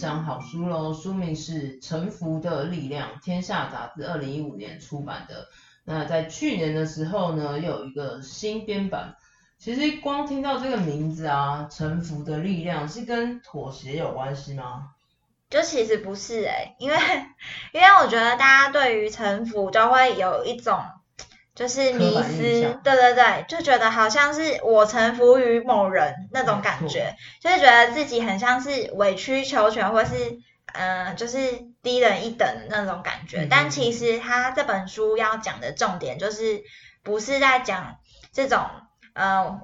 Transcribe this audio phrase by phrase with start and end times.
[0.00, 5.46] 享好书喽，书名是《臣服的力量》，天下杂志二零一五年出版的。
[5.84, 9.14] 那在去年的时候呢，又有一个新编版。
[9.58, 14.92] 其实光听到这个名字啊，《臣服的力量》是跟妥协有关系吗？
[15.50, 16.96] 就其实不是诶、因为
[17.74, 20.80] 因为我觉得大家对于臣服就会有一种
[21.60, 30.14] 就是迷刻板印思，对对对，就觉得好像是我臣服于某人那种感觉，就是觉得自己很像是委曲求全，或是
[30.72, 31.38] 嗯、呃就是
[31.82, 33.42] 低人一等的那种感觉。
[33.42, 36.62] 嗯但其实他这本书要讲的重点就是
[37.02, 37.96] 不是在讲
[38.32, 38.64] 这种
[39.12, 39.60] 呃。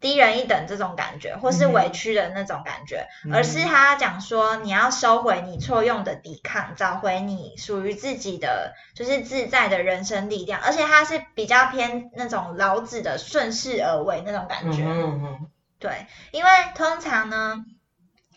[0.00, 14.82] 低人一等这种感觉，或是委屈的那种感觉，嗯而是他讲说你要收回你错用的抵抗，找回你属于自己的就是自在的人生力量，而且他是比较偏那种老子的顺势而为那种感觉。
[14.84, 17.64] 嗯哼嗯对，因为通常呢，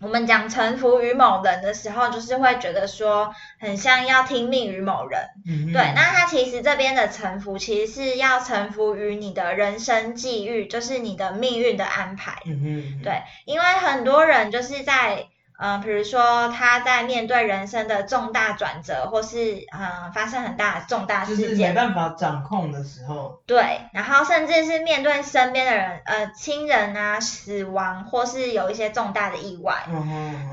[0.04, 5.30] 我们讲臣服于某人的时候，就是会觉得说很像要听命于某人。
[5.48, 12.42] 嗯对，那他其实这边的臣服，其实是要臣服于你的人生际遇，就是你的命运的安排。
[12.46, 15.28] 嗯对，因为很多人就是在，
[15.60, 29.86] 嗯、比如说他在面对人生的重大转折，或是嗯、呃发生很大的重大就是没事件，办法掌控的时候，对，然后甚至是面对身边的人，呃，亲人啊死亡，或是有一些重大的意外，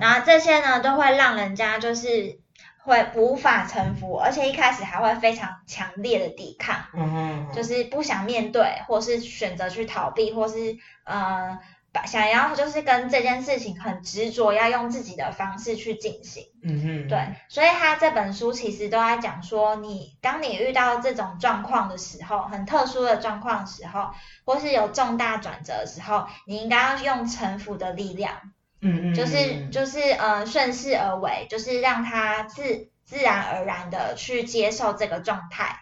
[0.01, 2.39] 然后这些呢都会让人家就是
[2.83, 6.77] 会无法臣服，而且一开始还会非常强烈的抵抗。
[6.95, 16.45] 嗯哼嗯哼就是不想面对，或是选择去逃避，或是呃把想要就是跟这件事情很执着，要用自己的方式去进行。
[16.63, 24.11] 嗯哼对，所以他这本书其实都在讲说你，当你遇到这种状况的时候，很特殊的状况的时候，
[24.45, 28.35] 或是有重大转折的时候，你应该要用臣服的力量，
[28.81, 35.81] 嗯嗯就是嗯就是呃顺势而为，就是让他自自然而然的去接受这个状态。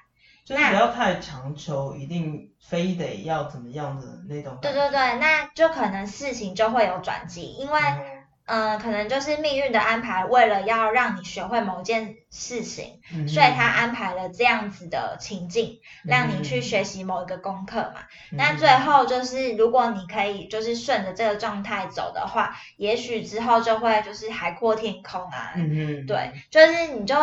[0.49, 4.57] 就是不要太强求，一定非得要怎么样的那种。
[4.63, 7.81] 对对对，那就可能事情就会有转机，因为
[8.47, 17.05] 嗯可能就是命运的安排，为了要让你学会某件事情，嗯所以他安排了这样子的情境，让你去学习。
[17.05, 18.01] 某一个功课嘛。
[18.33, 25.53] 嗯那最后就是，如果你可以就是顺着这个状态走的话，也许之后就会就是海阔天空啊。
[25.57, 27.15] 嗯嗯，对，就是你就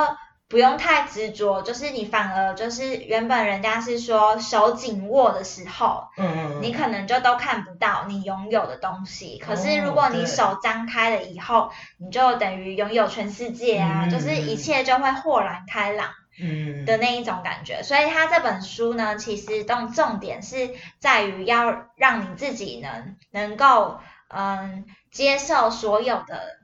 [0.47, 9.39] 不用太执着，就是你反而就是原本人家是说手紧握的时候，嗯嗯嗯，你可能就都看不到你拥有的东西。
[9.39, 17.81] 可是哦如果你手张开了以后，你就等于拥有全世界啊，嗯就是一切就会豁然开朗嗯的那一种感觉。
[17.81, 20.69] 所以他这本书呢，其实重重点是
[20.99, 26.59] 在于要让你自己能能够嗯接受所有的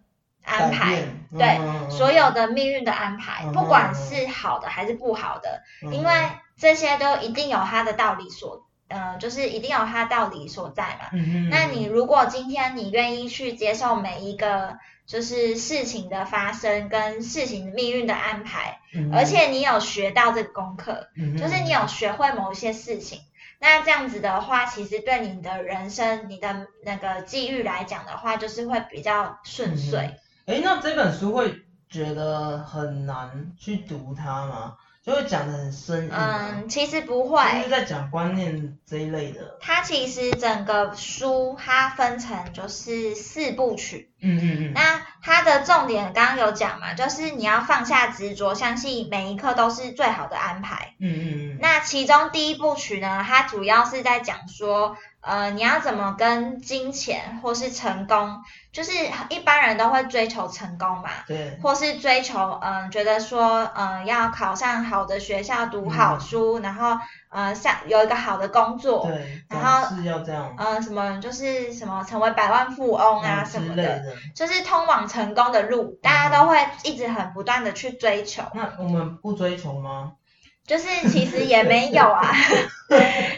[0.51, 1.03] 安排。
[1.31, 6.11] 对嗯所有的命运的安排，嗯不管是好的还是不好的，嗯因为
[6.57, 11.09] 这些都一定有它的道理所，呃，就是一定有它道理所在嘛。
[11.13, 23.21] 嗯，那你如果今天你愿意去接受每一个就是事情的发生跟事情的命运的安排，嗯而且你有学到这个功课，嗯就是你有学会某一些事情，
[23.57, 30.19] 那这样子的话，其实对你的人生、你的那个际遇来讲的话，就是会比较顺遂。
[30.45, 34.75] 哎，那这本书会觉得很难去读它吗？
[35.03, 36.49] 就会讲的很生硬啊。
[36.51, 37.69] 嗯，其实不就是会。
[37.71, 39.57] 在讲观念这一类的。
[39.59, 44.73] 它其实整个书它分成就是四部曲，嗯嗯嗯。
[44.75, 50.93] 那它的重点刚刚有讲嘛，就是你要放下执着，相信每一刻都是最好的安排。
[50.99, 51.57] 嗯嗯嗯。
[51.59, 58.41] 那其中第一部曲呢，它主要是在讲说，呃，你要怎么跟金钱或是成功，
[58.71, 58.91] 就是
[59.29, 61.59] 一般人都会追求成功嘛，对。
[61.61, 66.97] 或是追求，嗯、觉得说，嗯、要考上好的学校，读好嗯书，然后，
[67.29, 74.01] 呃，上有一个好的工作，对，然后是要这样呃，什么就是什么成为百万富翁啊嗯什么的。
[74.33, 78.41] 就是通往成功的路，大家都会一直很不断的去追求。
[78.55, 80.13] 那我们不追求吗？
[80.65, 82.21] 就是其实也没有啊，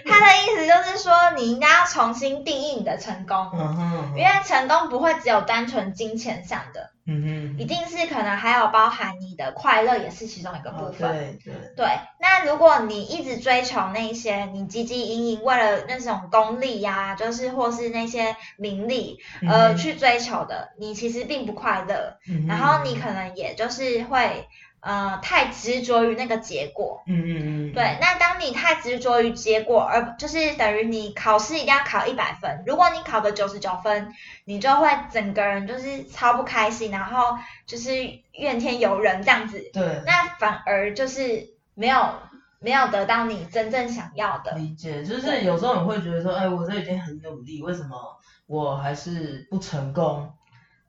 [0.05, 4.13] 他的意思就是说，你应该要重新定义你的成功，嗯。
[4.15, 7.23] 因为成功不会只有单纯金钱上的，嗯
[7.55, 7.59] 哼。
[7.59, 11.11] 一定是可能还有包含你的快乐也是其中一个部哦分。
[11.11, 11.53] 对对。
[11.75, 11.87] 对，
[12.19, 19.17] 那如果你一直追求那些，你汲汲营营为了那种功利呀、就是或是那些名利，
[19.47, 24.47] 呃，去追求的，你其实并不快乐，嗯然后你可能也就是会
[24.83, 27.01] 呃太执着于那个结果。
[27.07, 27.73] 嗯嗯嗯。
[27.73, 34.13] 对，那当你太执着于结果，而就是等于你考试一定要考一百分，如果你考个九十九分，
[34.45, 37.93] 你就会整个人就是超不开心，然后就是
[38.33, 40.03] 怨天尤人这样子，对。
[40.05, 42.13] 那反而就是没有
[42.59, 44.51] 没有得到你真正想要的。
[44.55, 47.97] 理解，就是有时候你会觉得说，哎，我这已经很努力，为什么
[48.45, 50.33] 我还是不成功？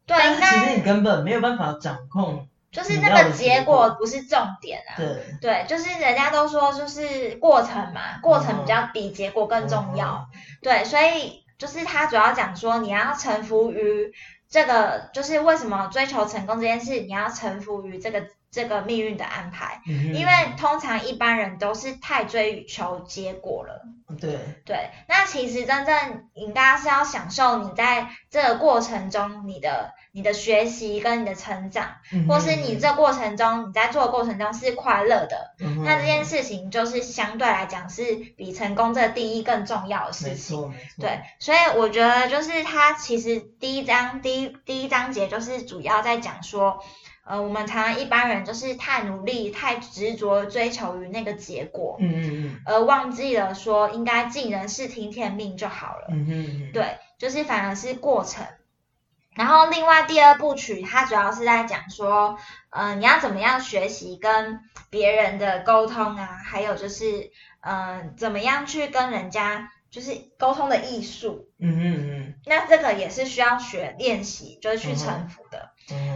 [0.05, 2.49] 对，但是其实你根本没有办法掌控。
[2.75, 4.99] 就是那个结结果果不是重点啊。
[4.99, 5.25] 对。
[5.41, 10.29] 对，就是人家都说就是过程嘛，过程比较比结果更重要。
[10.35, 14.13] 嗯对，所以就是他主要讲说，你要臣服于
[14.49, 23.83] 这个，就是为什么追求成功这件事，你要臣服于这个这个命运的安排，嗯因为通常一般人都是太追求结果了。
[24.21, 40.73] 对，对，那其实真正应该是要享受你在这个过程中你的你的学习跟你的成长，嗯或是你这过程中你在做的过程中是快乐的，嗯那这件事情就是相对来讲是比成功这个定义更重要的事没情。
[41.01, 46.85] 对，所以我觉得就是它其实第一章第一第一章节就是主要在讲说，
[47.27, 56.09] 呃，我们常常一般人就是太努力、太执着追求于那个结果，嗯嗯嗯而忘记了说应该尽人事听天命就好了。
[56.11, 58.47] 嗯哼嗯，对，就是反而是过程。
[59.35, 62.39] 然后另外第二部曲，它主要是在讲说，
[62.71, 64.61] 呃，你要怎么样学习跟
[64.91, 67.31] 别人的沟通啊，还有就是，
[67.61, 71.49] 嗯、怎么样去跟人家就是沟通的艺术。
[71.59, 75.44] 嗯嗯嗯那这个也是需要学练习，就是去臣服的。
[75.44, 75.44] 哼嗯哼，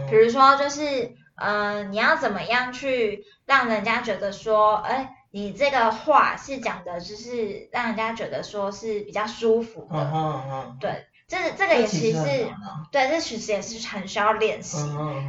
[0.09, 9.99] 比如说，就是，嗯、你要怎么样去让人家觉得说，哎，你这个话是讲的，就是让人家觉得说是比较舒服的。
[9.99, 12.47] 嗯哼嗯，对，这这个也其其实
[12.91, 14.77] 对，这其实也是很需要练习。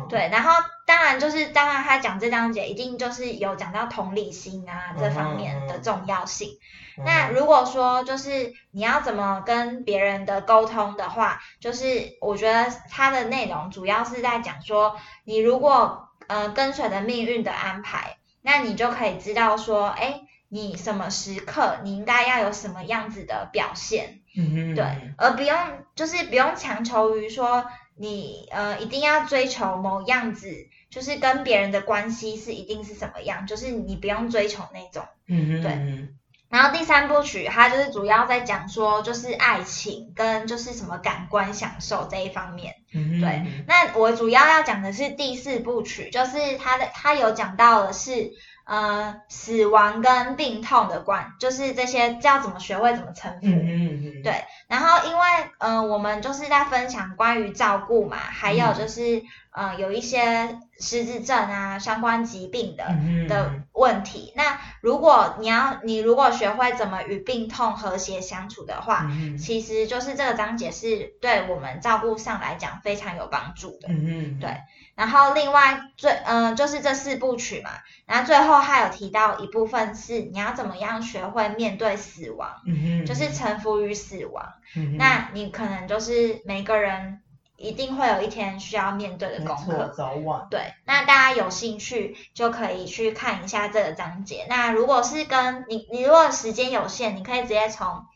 [0.08, 0.50] 对，然后
[0.86, 6.58] 当然就是当然他讲这章节一定就是有讲到同理心啊这方面的重要性。
[6.98, 24.20] 嗯那如果说就是你要怎么跟别人的沟通的话，就是我觉得它的内容主要是在讲说，你如果呃跟随着命运的安排，那你就可以知道说，哎，你什么时刻你应该要有什么样子的表现。
[24.36, 25.56] 嗯哼，对，而不用
[25.96, 27.66] 就是不用强求于说
[27.96, 35.04] 你呃一定要追求某样子，就是跟别人的关系是一定是什么样，就是你不用追求那种。
[35.26, 36.08] 嗯哼，对嗯
[36.50, 42.74] 然后第三部曲它就是主要在讲说就是爱情跟就是什么感官享受这一方面。
[42.92, 48.32] 对，那我主要要讲的是第四部曲，就是它的它有讲到的是
[48.64, 53.46] 呃死亡跟病痛的关，就是这些要怎么学会怎么臣服。
[53.46, 55.24] 嗯哼嗯，对然后因为
[55.58, 64.32] 嗯、呃我们就是在分享关于照顾嘛，还有就是呃有一些失智症啊相关疾病的、嗯的问题。
[64.36, 73.88] 那如果你要你如果学会怎么与病痛和谐相处的话，嗯其实就是这个章节是对我们照顾上来讲非常有帮助的。
[73.88, 74.56] 嗯，对
[74.94, 77.70] 然后另外最嗯、呃就是这四部曲嘛，
[78.06, 84.52] 然后最后还有提到一部分是你要怎么样学会面对死亡，嗯哼，就是臣服于死亡。
[84.76, 87.20] 嗯，那你可能就是每个人
[87.60, 89.92] 一定会有一天需要面对的功，课。
[89.94, 94.46] 早晚，对，那大家有兴趣就可以去看一下这个章节。
[94.48, 98.06] 那如果是跟你，你如果时间有限，你可以直接从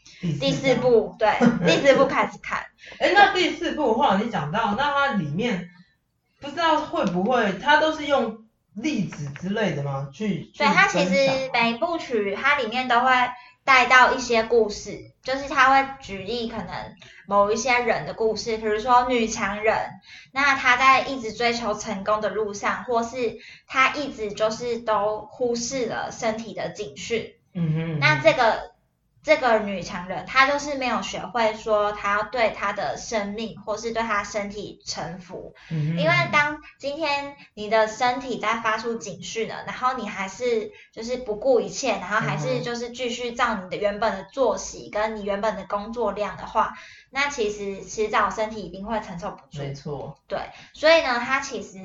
[0.40, 0.80] 第四章。
[0.80, 1.36] 部，对，
[1.66, 2.64] 第四部开始看。
[2.98, 5.68] 哎，那第四部的话，你讲到，那它里面
[6.40, 8.38] 不知道会不会，它都是用
[8.74, 10.08] 例子之类的吗？
[10.10, 13.10] 去对，它其实每部曲它里面都会
[13.64, 16.68] 带到一些故事，就是他会举例可能
[17.26, 19.74] 某一些人的故事，比如说女强人，
[20.32, 27.34] 那她在一直追求成功的路上，或是她一直就是都忽视了身体的警讯。
[27.54, 28.73] 嗯哼，那这个。
[29.24, 35.54] 这个女强人，她就是没有学会说，她要对她的生命或是对她身体臣服。
[35.70, 46.74] 嗯因为当今天你的身体在发出警讯了，然后你还是就是不顾一切，然后还是就是继续照你的原本的作息跟你原本的工作量的话，
[47.08, 49.62] 那其实迟早身体一定会承受不住。
[49.62, 50.18] 没错。
[50.28, 50.38] 对，
[50.74, 51.78] 所以呢，她其实，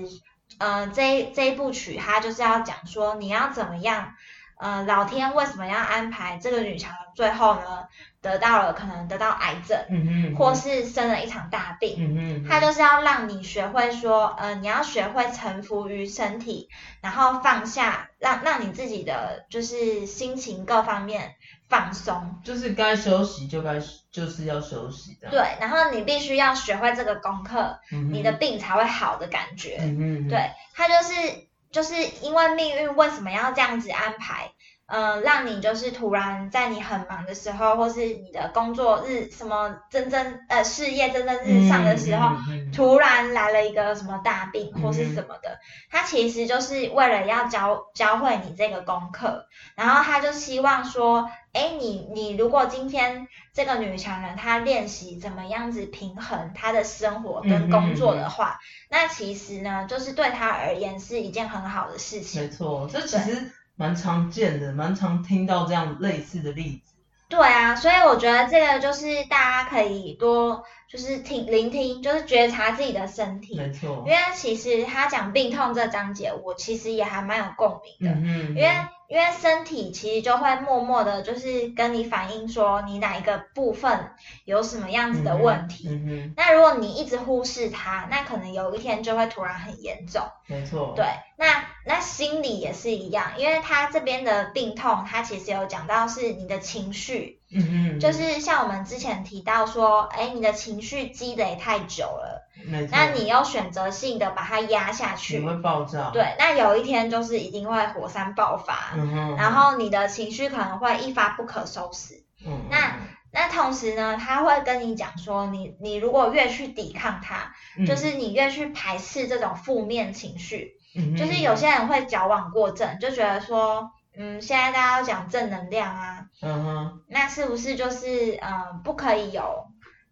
[0.58, 4.13] 嗯，这这一部曲，它就是要讲说你要怎么样。
[4.59, 7.85] 呃，老天为什么要安排这个女强人最后呢
[8.21, 11.95] 得到了可能得到癌症，嗯嗯或是生了一场大病？
[11.97, 16.67] 嗯他就是要让你学会说，呃，你要学会臣服于身体，
[16.99, 21.35] 然后放下，让让你自己的就是心情各方面
[21.69, 23.79] 放松，就是该休息就该
[24.11, 25.29] 就是要休息的。
[25.29, 29.77] 对，然后你必须要学会这个功课，嗯你的病才会好的感觉。
[29.79, 31.49] 嗯对，他就是。
[31.71, 34.51] 就是因为命运为什么要这样子安排？
[34.91, 42.35] 嗯，让你就是突然在你很忙的时候，或是你的工作日什么蒸蒸呃事业蒸蒸日上的时候，
[42.73, 45.59] 突然来了一个什么大病或是什么的，
[45.91, 49.45] 他其实就是为了要教教会你这个功课，
[49.75, 53.27] 然后他就希望说，哎，你你如果今天
[53.59, 58.57] 这个女强人她练习怎么样子平衡她的生活跟工作的话，
[58.89, 62.41] 那其实呢，就是对她而言是一件很好的事情。
[62.41, 63.51] 没错，这其实。
[63.75, 66.93] 蛮常见的，蛮常听到这样类似的例子。
[67.29, 73.55] 对啊，所以我觉得这个就是大家可以多就是听聆听，就是觉察自己的身体。
[73.55, 74.03] 没错。
[74.05, 78.13] 因为其实他讲病痛这章节，我其实也还蛮有共鸣的。
[78.15, 78.69] 嗯因为
[79.09, 84.11] 因为身体其实就会默默的，就是跟你反映说你哪一个部分
[84.45, 85.89] 有什么样子的问题。
[85.89, 90.21] 嗯那如果你一直忽视它，那可能有一天就会突然很严重。
[90.45, 90.93] 没错。
[90.95, 91.05] 对，
[91.37, 97.38] 那那心理也是一样，因为他这边的病痛，他其实有讲到是你的情绪。
[97.51, 98.00] 嗯嗯。
[98.00, 102.48] 就是像我们之前提到说，哎，你的情绪积累太久了。
[102.91, 105.38] 那你又选择性的把它压下去。
[105.39, 106.10] 你会爆炸。
[106.12, 108.94] 对，那有一天就是一定会火山爆发。
[109.38, 112.24] 然后你的情绪可能会一发不可收拾。
[112.46, 112.98] 嗯，那
[113.32, 117.53] 那同时呢，他会跟你讲说，你你如果越去抵抗它，
[117.86, 120.74] 就是你越去排斥这种负面情绪，
[121.18, 129.65] 就是有些人会矫枉过正，就觉得说，嗯，现在大家都讲正能量啊，嗯哼，那是不是就是嗯不可以有，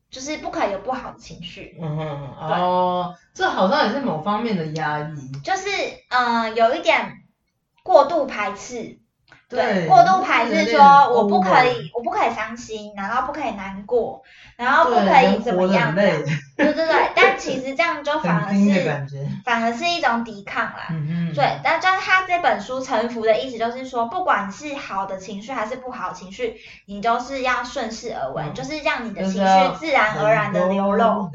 [0.09, 1.77] 就是不可以有不好的情绪？
[1.81, 5.67] 嗯哼，哦，这好像也是某方面的压抑，就是
[6.09, 7.13] 嗯有一点。
[7.83, 8.99] 过度排斥，
[9.47, 14.21] 对，过度排斥说我不可以，我不可以伤心，然后不可以难过，
[14.57, 16.03] 然后不可以怎么样的，
[16.57, 18.83] 对对对，但其实这样就反而是，
[19.45, 20.87] 反而是一种抵抗啦，
[21.35, 31.29] 对，但但他这本书臣服的意思就是说，不管是好的情绪还是不好的情绪，你都是要顺势而为，就是让你的情绪自然而然的流露，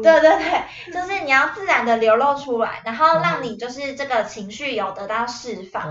[0.00, 5.82] 对对对，就是你要自然的流露出来，然后让你就是这个情绪有得到释放，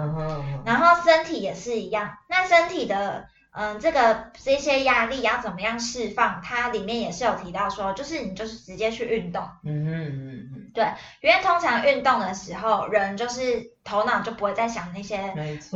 [0.65, 3.25] 然后身体也是一样，那身体的。
[3.57, 6.41] 嗯，这个这些压力要怎么样释放？
[6.41, 9.43] 它里面也是有提到说，就是你就是直接去运动。
[9.63, 10.71] 嗯嗯嗯嗯。
[10.73, 10.85] 对，
[11.21, 15.33] 因为通常运动的时候，人就是头脑就不会再想那些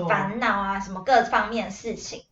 [0.09, 2.23] 烦恼啊，什么各方面的事情。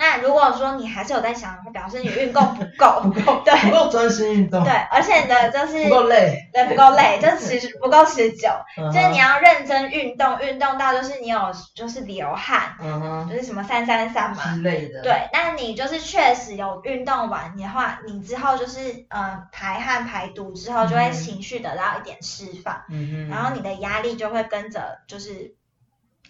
[0.00, 14.42] 那如果说你还是有在想，表示你运动不够， 不够， 对，不够专心运动，对，而且你的就是不够累，对，不够累， 就持不够持久，就是你要认真运动，运动到就是你有就是流汗，嗯哼，就是什么三三三嘛。
[14.54, 25.54] 之类的，对，那你就是确实有运动完的话，你之后就是呃排汗排毒之后，就会情绪得到一点释放，嗯哼，然后你的压力就会跟着就是。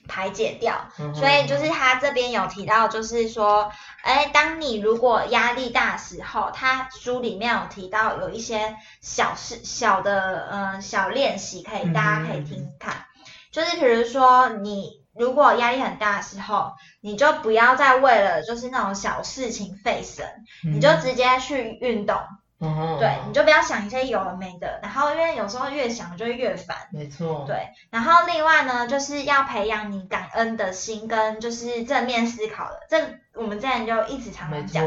[0.09, 3.71] 排解掉，所以就是他这边有提到，就是说，
[4.02, 13.07] 哎，当你如果压力大时候，他书里面有提到有一些小事、小的嗯小练习，可以大家可以听听看，
[13.52, 20.26] 就是比如说你如果压力很大的时候，你就不要再为了就是那种小事情费神，
[20.64, 22.16] 你就直接去运动。
[22.98, 26.76] 对，你就不要想一些有的没的，然后因为有时候越想就会越烦。
[26.92, 27.44] 没错。
[27.46, 32.98] 对，然后另外呢，就是要培养你感恩的心跟就是正面思考的，这
[33.34, 34.84] 我们之前就一直常常讲，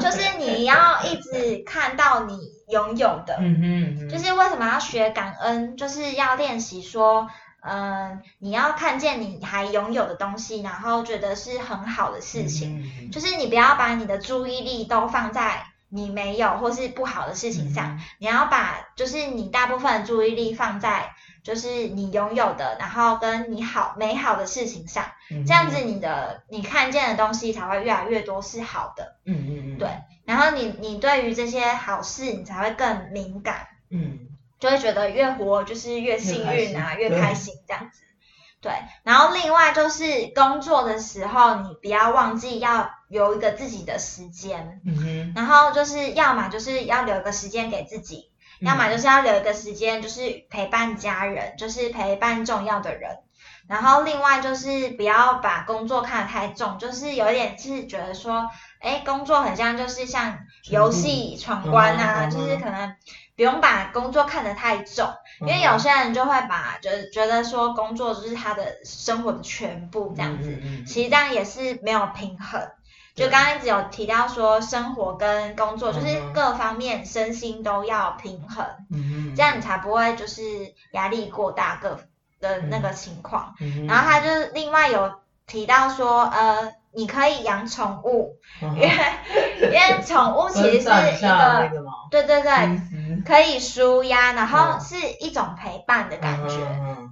[0.00, 2.38] 就是你要一直看到你
[2.68, 3.36] 拥有的。
[3.40, 4.08] 嗯哼。
[4.10, 7.30] 就是为什么要学感恩，就是要练习说，
[7.62, 15.64] 嗯，你要看见你还拥有的东西，然后觉得是很好的事情，嗯就是你不要把你的注意力都放在
[15.94, 29.88] 你没有或是不好的事情上，你要把就是你大部分的注意力放在就是你拥有的，然后跟你好美好的事情上，嗯这样子你的你看见的东西才会越来越多是好的，嗯嗯嗯，对，
[30.24, 33.68] 然后你你对于这些好事你才会更敏感。
[33.90, 34.18] 嗯
[34.58, 38.00] 就会觉得越活就是越幸运啊，越开心这样子。
[38.62, 38.72] 对，
[39.02, 48.30] 然后另外就是工作的时候，你不要忘记要有一个自己的时间，嗯哼，然后就是要么就是要留一个时间给自己，
[48.60, 48.66] 嗯。
[48.66, 53.18] 要么就是要留一个时间就是陪伴家人，就是陪伴重要的人。
[53.66, 60.38] 然后另外就是不要把工作看得太重，就是有点是觉得说，哎，工作很像就是像
[60.70, 62.94] 游戏闯关啊，嗯嗯嗯就是可能
[63.36, 65.08] 不用把工作看得太重，
[65.40, 72.60] 因为有些人就会把觉得觉得说工作就是他的生活的全部这样子，其实这样也是没有平衡。
[73.14, 80.42] 就刚刚一直有提到说，生活跟工作就是各方面身心都要平衡，嗯，这样你才不会就是
[80.90, 82.00] 压力过大各
[82.40, 83.54] 的那个情况。
[83.60, 85.14] 嗯，然后他就是另外有
[85.46, 88.90] 提到说，呃，你可以养宠物，嗯因为
[89.62, 91.70] 因为宠物其实是一个，
[92.10, 92.50] 对对对，
[93.24, 96.54] 可以舒压，然后嗯是一种陪伴的感觉。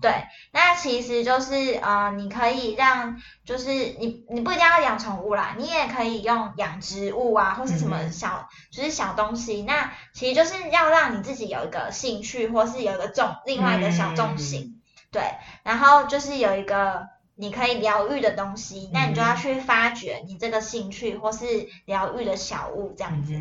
[0.00, 0.10] 对，
[0.50, 9.62] 那其实就是呃，你可以让，就是你你不一定要养宠物啦，你也可以用养植物啊，或是什么小，就是小东西。
[9.62, 14.80] 那其实就是要让你自己有一个兴趣，或是有一个重另外一个小重心，
[15.12, 15.22] 对，
[15.62, 23.34] 然后就是有一个你可以疗愈的东西，那你就要嗯去发掘你这个兴趣或是疗愈的小物这样子。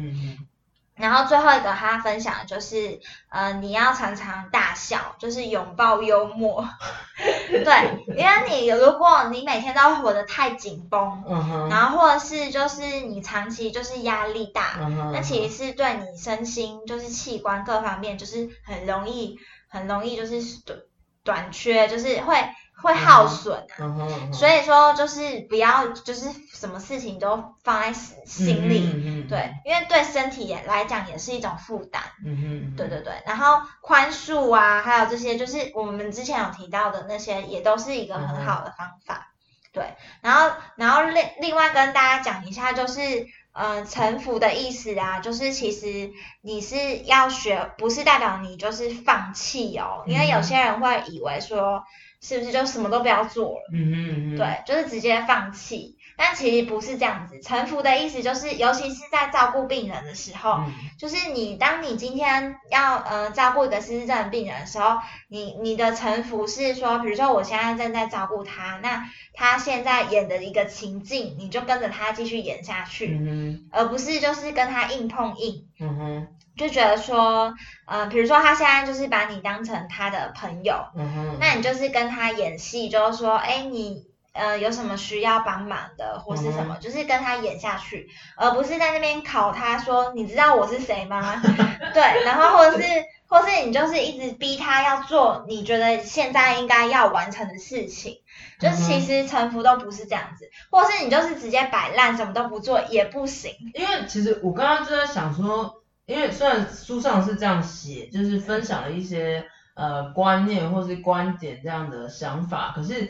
[0.94, 6.68] 然后最后一个他分享的就是，呃，你要常常大笑，就是拥抱幽默。
[7.50, 11.24] 对，因为你如果你每天都活得太紧绷，
[11.72, 14.78] 然后或者是就是你长期就是压力大，
[15.12, 20.80] 那其实是对你身心就是器官各方面就是很容易很容易就是短
[21.24, 22.36] 短缺，就是会
[22.82, 24.32] 会耗损啊。
[24.34, 28.92] 所以说就是不要就是什么事情都放在心心里。
[28.94, 33.14] 嗯嗯嗯对，因为对身体也来讲也是一种负担，嗯哼，嗯对对对。
[33.26, 39.28] 然后宽恕啊，还有这些，就是我们之前有提到的那些，也都是一个很好的方法。
[39.74, 51.84] 对，然后然后另另外跟大家讲一下，就是呃臣服的意思啊，就是其实你是要学，不是代表你就是放弃哦，因为有嗯些人会以为说
[52.22, 53.70] 是不是就什么都不要做了。
[53.74, 55.98] 嗯哼嗯哼，对，就是直接放弃。
[56.18, 75.66] 但其实不是这样子，臣服的意思就是，尤其是在照顾病人的时候，嗯就是你当你今天要呃照顾一个失智症病人的时候，你你的臣服是说，比如说我现在正在照顾他，那他现在演的一个情境，你就跟着他继续演下去，嗯而不是就是跟他硬碰硬。
[75.80, 77.56] 嗯哼，就觉得说，
[77.88, 91.42] 呃，比如说他现在就是把你当成他的朋友，嗯，那你就是跟他演戏，就是说，哎，你呃有什么需要帮忙的，或是什么，就是跟他演下去，而不是在那边考他说，你知道我是谁吗？
[91.94, 92.88] 对，然后或者是
[93.28, 98.20] 或是你就是一直逼他要做你觉得现在应该要完成的事情，
[98.60, 103.52] 就其实臣服都不是这样子，或是你就是直接摆烂什么都不做也不行。
[103.74, 113.10] 因为其实我刚刚就在想说，因为虽然书上是这样写，就是分享了一些呃观念或是观点这样的想法，可是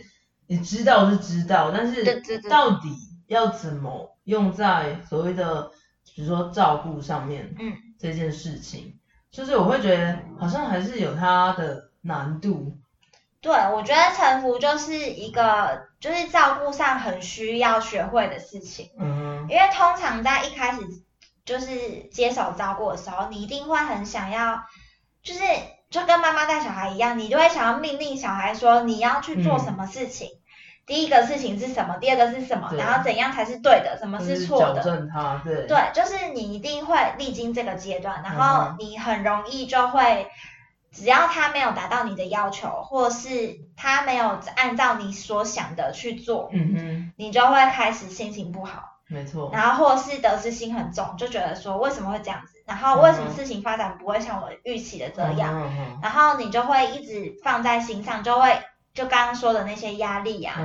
[0.51, 2.89] 你知道是知道，但是到底
[3.27, 5.71] 要怎么用在所谓的
[6.13, 8.99] 比如说照顾上面，嗯，这件事情，
[9.31, 12.77] 就是我会觉得好像还是有它的难度，
[13.39, 18.89] 对，我觉得臣服就是一个就是照顾上很需要学会的事情。
[18.99, 20.81] 嗯因为通常在一开始
[21.45, 24.61] 就是接手照顾的时候，你一定会很想要，
[25.23, 25.39] 就是
[25.89, 30.27] 就跟妈妈带小孩一样，你就会想要命令小孩说你要去做什么事情。
[30.91, 31.95] 第一个事情是什么？
[32.01, 32.69] 第二个是什么？
[32.77, 33.97] 然后怎样才是对的？
[33.97, 34.83] 什么是矫错的？
[34.83, 40.27] 正它，对，对，就是你一定会历经这个阶段，然嗯后你很容易就会，
[40.91, 48.97] 只要他没有达到你的要求，或是他没有按照你所想的去做，嗯哼，你就会开始心情不好。
[49.07, 58.57] 没错，然后或是得失心很重，就觉得说为什么会这样子，然后为什么事情发展不会像我预期的这样，然后你就会一直放在心上，就会
[58.93, 60.55] 就刚刚说的那些压力啊，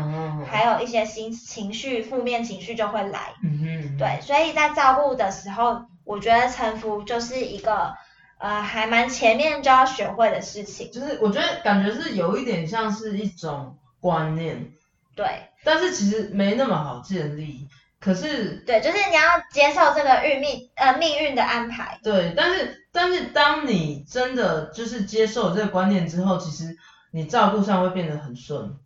[0.50, 3.34] 还有一些心情绪、负面情绪就会来。
[3.42, 7.94] 嗯哼，对，所以在照顾的时候，我觉得臣服就是一个
[8.38, 10.90] 呃还蛮前面就要学会的事情。
[10.90, 14.72] 就是我觉得感觉是有一点像是一种观念，
[15.14, 17.68] 对但是其实没那么好建立。
[17.98, 21.98] 可是对，就是你要接受这个运命呃命运的安排。
[22.04, 26.76] 对，但是但是当你真的就是接受这个观念之后，其实
[27.16, 28.76] 你照顾上会变得很顺。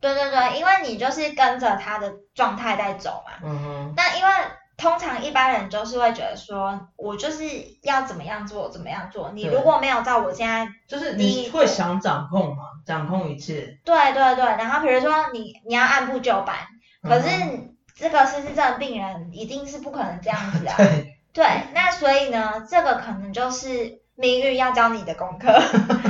[0.00, 3.34] 对对对，因为你就是跟着他的状态在走嘛。
[3.44, 4.30] 嗯哼，那因为
[4.76, 7.44] 通常一般人就是会觉得说，我就是
[7.84, 9.30] 要怎么样做怎么样做。
[9.32, 13.78] 你如果没有照我现在，就是你会想掌控嘛，掌控一切。
[13.84, 16.56] 对对对，然后比如说你你要按部就班，
[17.00, 20.74] 可是嗯这个失智症的病人一定是不可能这样子啊。
[20.76, 25.52] 对，对，那所以呢，这个可能就是命运要教你的功课，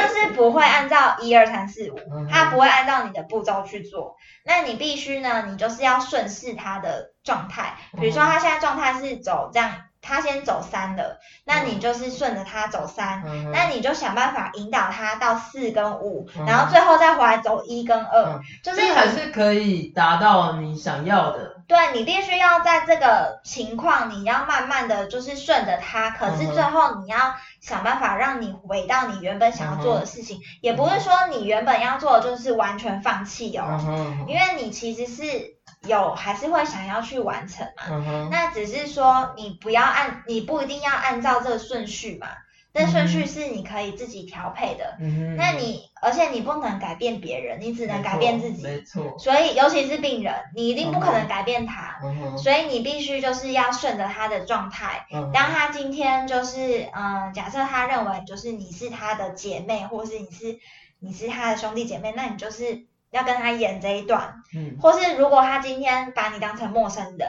[0.00, 4.16] 他就是不会按照一二三四五嗯，他不会按照你的步骤去做。
[4.44, 7.76] 那你必须呢，你就是要顺势他的状态。
[7.98, 13.22] 比如说嗯他现在状态是走这样，他先走三了，那你就是顺着他走三。
[13.26, 21.53] 嗯那你就想办法引导他到四跟五，嗯然后最后再回来走一跟二，嗯就是这还是可以达到你想要的。
[21.66, 42.28] 对你必须要在这个情况，你要慢慢的就是顺着它，可是最后你要想办法让你回到你原本想要做的事情，也不是说你原本要做的就是完全放弃哦，嗯，因为你其实是有还是会想要去完成嘛，嗯，那只是说你不要按，你不一定要按照这个顺序嘛，
[42.74, 48.64] 这顺序是你可以自己调配的，嗯哼，那你而且你不能改变别人，你只能改变自己。
[48.64, 52.00] 没错，所以，尤其是病人，你一定不可能改变他，
[52.36, 55.06] 所以你必须就是要顺着他的状态。
[55.12, 55.32] 嗯哼。
[55.32, 60.58] 当他今天就是，嗯、假设他认为就是你是他的姐妹，或是你是
[60.98, 64.42] 你是他的兄弟姐妹，那你就是要跟他演这一段。
[64.52, 64.76] 嗯。
[64.82, 67.28] 或是如果他今天把你当成陌生人，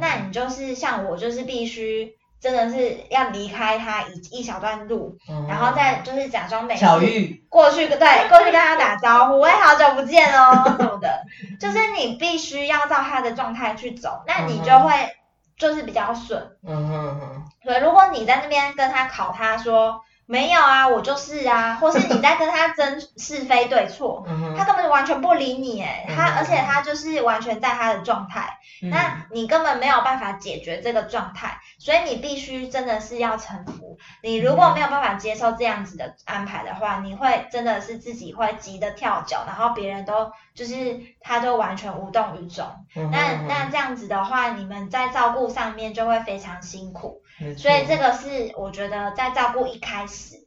[0.00, 5.46] 那你就是像我，就是必须真的是要离开他一一小段路，嗯。
[5.48, 11.22] 然后再就是假装没事巧遇，过去对过去跟他打招呼，喂， 好久不见哦 什么的，
[11.60, 14.92] 就是你必须要照他的状态去走，那你就会
[15.56, 16.56] 就是比较顺。
[16.66, 24.24] 嗯哼哼，对，如果你在那边跟他考他说没有啊，我就是啊， 或是你在跟他争是非对错，
[24.56, 33.98] 他根本完全不理你，哎，他嗯而且他就是完全在他的状态，嗯那你根本没有办法解决这个状态，所以你必须真的是要臣服。
[34.22, 42.66] 你如果没有办法接受这样子的安排的话，你会真的是自己会急得跳脚，然后别人都就是他都完全无动于衷。
[42.94, 47.22] 那哼那这样子的话，你们在照顾上面就会非常辛苦。
[47.56, 50.42] 所以这个是我觉得在照顾一开始。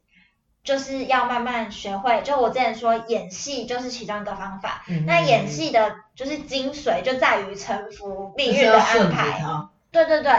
[0.64, 4.84] 就是要慢慢学会，就我之前说演戏就是其中一个方法。
[4.88, 9.40] 嗯那演戏的就是精髓就在于臣服命就是运的安排。
[9.92, 10.34] 对对对，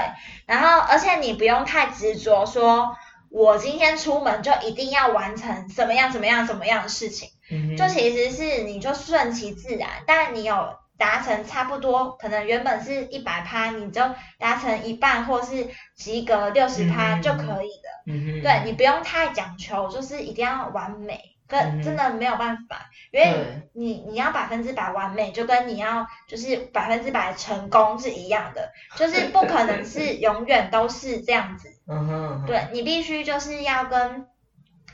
[0.45, 2.97] 然后而且你不用太执着说，
[3.31, 14.01] 我今天出门就一定要完成什么样什么样什么样的事情，嗯就其实是你就顺其自然，但你有达成差不多，可能原本是一百趴，你就
[14.39, 18.03] 达成一半或是及格六十趴嗯就可以了。
[18.07, 21.36] 嗯对你不用太讲求，就是一定要完美。
[21.49, 31.69] 跟嗯真的没有办法，因为你你要百分之百完美，就跟你要就是百分之百成功是一样的，就是不可能是 永远都是这样子。
[31.89, 34.27] 嗯哼，对你必须就是要跟，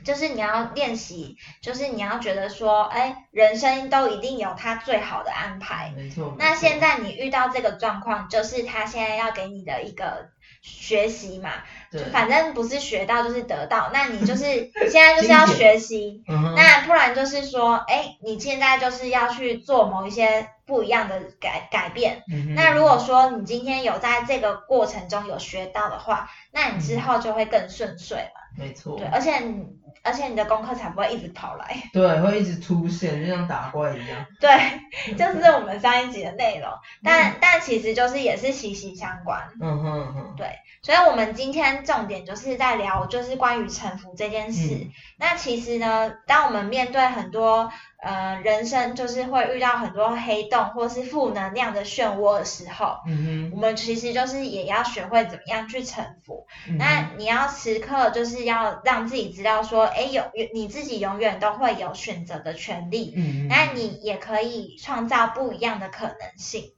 [0.05, 5.93] 就是你要练习，就是你要觉得说，哎，人生都一定有他最好的安排。
[5.97, 6.35] 没错。
[6.39, 10.29] 那现在你遇到这个状况，就是他现在要给你的一个
[10.63, 11.51] 学习嘛，
[11.91, 22.23] 就，反正不是学到就是得到，那你就是 现在就是要学习，嗯那不然就是说，哎，你现在就是要去做某一些不一样的改改变。
[22.33, 28.41] 嗯那如果说你今天有在这个过程中有学到的话，那你之后就会更顺遂嘛。
[28.57, 29.67] 没错，对，而且你
[30.03, 31.77] 而且你的功课才不会一直跑来。
[31.93, 34.27] 对，会一直出现，就像打怪一样。
[34.41, 36.71] 对，就是我们上一集的内容，
[37.03, 39.49] 但但其实就是也是息息相关。
[39.61, 40.47] 嗯哼嗯对，
[40.83, 44.75] 所以，我们今天重点就是在聊，就是关于臣服这件事。
[44.75, 44.91] 嗯
[45.23, 47.71] 那其实呢，当我们面对很多
[48.03, 56.49] 呃人生，就是会遇到很多黑洞或是负能量的漩涡的时候，嗯我们其实就是也要学会怎么样去臣服。
[56.67, 63.15] 哼，那你要时刻就是要让自己知道说，哎，有有你自己永远都会有选择的权利。
[63.17, 66.73] 嗯，那你也可以创造不一样的可能性。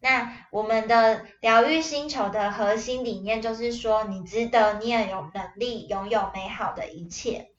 [0.00, 7.50] 那我们的疗愈星球的核心理念就是说，你值得，你也有能力拥有美好的一切。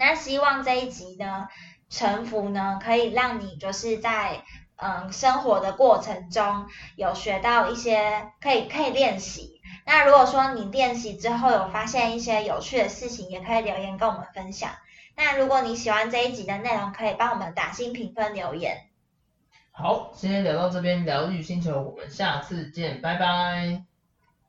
[0.00, 1.48] 那希望这一集呢，
[1.90, 4.42] 臣服呢，可以让你就是在
[4.76, 9.60] 嗯生活的过程中有学到一些可以可以练习。
[9.84, 14.70] 那如果说你练习之后有发现一些有趣的事情，也可以留言跟我们分享。
[15.16, 18.86] 那如果你喜欢这一集的内容，可以帮我们打新评分留言。
[19.70, 23.89] 好，今天聊到这边，疗愈星球，我们下次见，拜拜。